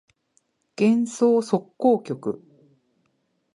[0.03, 0.09] 幻想
[1.41, 2.41] 即興曲